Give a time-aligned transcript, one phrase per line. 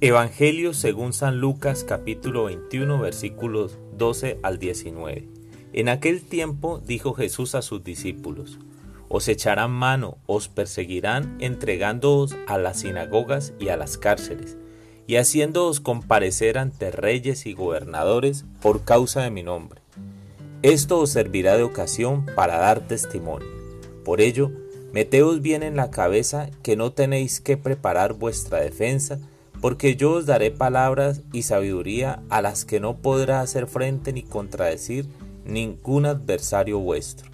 [0.00, 5.28] Evangelio según San Lucas capítulo 21 versículos 12 al 19.
[5.72, 8.60] En aquel tiempo dijo Jesús a sus discípulos,
[9.08, 14.56] Os echarán mano, os perseguirán, entregándoos a las sinagogas y a las cárceles,
[15.08, 19.80] y haciéndoos comparecer ante reyes y gobernadores por causa de mi nombre.
[20.62, 23.48] Esto os servirá de ocasión para dar testimonio.
[24.04, 24.52] Por ello,
[24.92, 29.18] meteos bien en la cabeza que no tenéis que preparar vuestra defensa,
[29.60, 34.22] porque yo os daré palabras y sabiduría a las que no podrá hacer frente ni
[34.22, 35.08] contradecir
[35.44, 37.30] ningún adversario vuestro.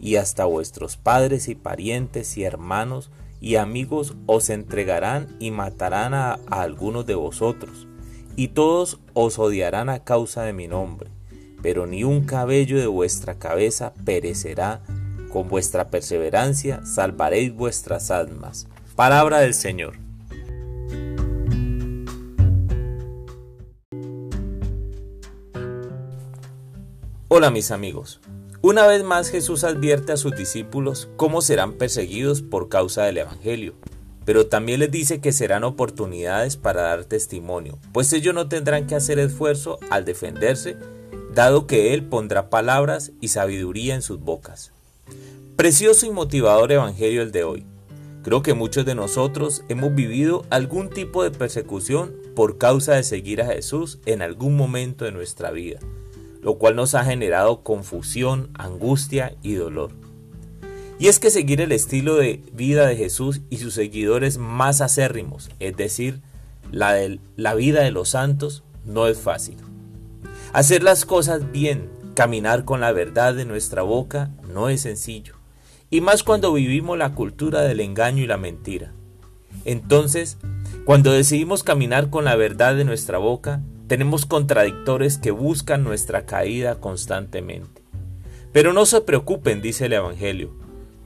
[0.00, 6.38] Y hasta vuestros padres y parientes y hermanos y amigos os entregarán y matarán a,
[6.50, 7.86] algunos de vosotros,
[8.36, 11.10] y todos os odiarán a causa de mi nombre,
[11.62, 14.82] pero ni un cabello de vuestra cabeza perecerá,
[15.30, 18.66] con vuestra perseverancia salvaréis vuestras almas.
[18.96, 20.03] Palabra del Señor.
[27.36, 28.20] Hola mis amigos.
[28.62, 33.74] Una vez más Jesús advierte a sus discípulos cómo serán perseguidos por causa del Evangelio,
[34.24, 38.94] pero también les dice que serán oportunidades para dar testimonio, pues ellos no tendrán que
[38.94, 40.76] hacer esfuerzo al defenderse,
[41.34, 44.70] dado que Él pondrá palabras y sabiduría en sus bocas.
[45.56, 47.66] Precioso y motivador Evangelio el de hoy.
[48.22, 53.42] Creo que muchos de nosotros hemos vivido algún tipo de persecución por causa de seguir
[53.42, 55.80] a Jesús en algún momento de nuestra vida
[56.44, 59.92] lo cual nos ha generado confusión, angustia y dolor.
[60.98, 65.50] Y es que seguir el estilo de vida de Jesús y sus seguidores más acérrimos,
[65.58, 66.20] es decir,
[66.70, 69.56] la, vida de los santos, no es fácil.
[70.52, 75.36] Hacer las cosas bien, caminar con la verdad de nuestra boca, no es sencillo.
[75.88, 78.92] Y más cuando vivimos la cultura del engaño y la mentira.
[79.64, 80.36] Entonces,
[80.84, 86.76] cuando decidimos caminar con la verdad de nuestra boca, tenemos contradictores que buscan nuestra caída
[86.76, 87.82] constantemente.
[88.52, 90.50] Pero no se preocupen, dice el Evangelio.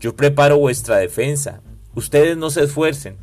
[0.01, 1.61] Yo preparo vuestra defensa.
[1.95, 3.17] Ustedes no se esfuercen.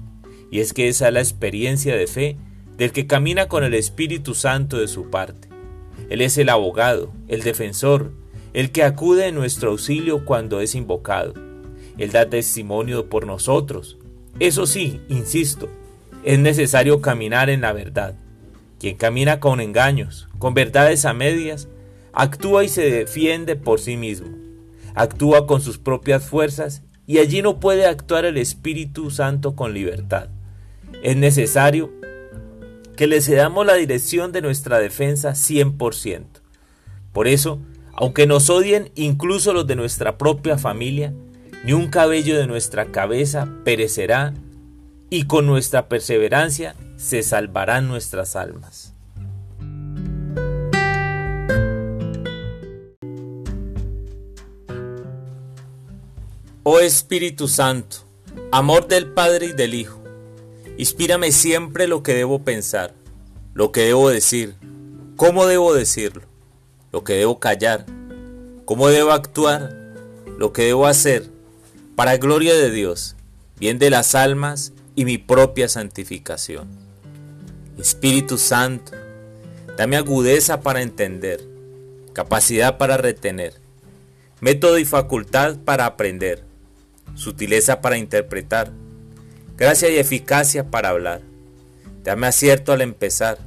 [0.52, 2.38] Y es que esa es la experiencia de fe
[2.78, 5.48] del que camina con el Espíritu Santo de su parte.
[6.10, 8.12] Él es el abogado, el defensor,
[8.54, 11.34] el que acude en nuestro auxilio cuando es invocado.
[11.98, 13.98] Él da testimonio por nosotros.
[14.40, 15.70] Eso sí, insisto,
[16.24, 18.16] es necesario caminar en la verdad.
[18.80, 21.68] Quien camina con engaños, con verdades a medias,
[22.14, 24.28] actúa y se defiende por sí mismo.
[24.96, 30.30] Actúa con sus propias fuerzas y allí no puede actuar el Espíritu Santo con libertad.
[31.04, 31.92] Es necesario
[32.96, 36.24] que le cedamos la dirección de nuestra defensa 100%.
[37.12, 37.60] Por eso,
[37.94, 41.14] aunque nos odien incluso los de nuestra propia familia,
[41.66, 44.34] ni un cabello de nuestra cabeza perecerá
[45.10, 48.94] y con nuestra perseverancia se salvarán nuestras almas.
[56.64, 57.98] Oh Espíritu Santo,
[58.52, 60.02] amor del Padre y del Hijo,
[60.78, 62.96] inspírame siempre lo que debo pensar,
[63.54, 64.56] lo que debo decir,
[65.16, 66.24] cómo debo decirlo,
[66.92, 67.86] lo que debo callar,
[68.66, 69.94] cómo debo actuar,
[70.40, 71.30] lo que debo hacer,
[71.96, 73.16] para gloria de Dios,
[73.60, 76.85] bien de las almas y mi propia santificación.
[77.78, 78.94] Espíritu Santo,
[79.78, 81.42] dame agudeza para entender,
[82.14, 83.54] capacidad para retener,
[84.40, 86.44] método y facultad para aprender,
[87.16, 88.72] sutileza para interpretar,
[89.58, 91.22] gracia y eficacia para hablar.
[92.04, 93.40] Dame acierto al empezar,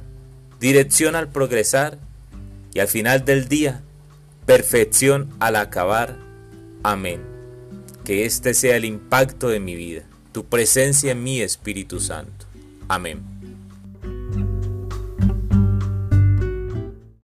[0.59, 1.97] dirección al progresar
[2.73, 3.81] y al final del día,
[4.45, 6.17] perfección al acabar.
[6.83, 7.21] Amén.
[8.03, 12.45] Que este sea el impacto de mi vida, tu presencia en mi Espíritu Santo.
[12.87, 13.38] Amén.